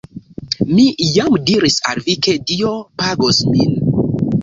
Mi 0.69 0.85
jam 1.17 1.37
diris 1.51 1.79
al 1.93 2.03
vi 2.09 2.17
ke 2.25 2.37
Dio 2.51 2.75
pagos 3.07 3.47
min 3.55 3.81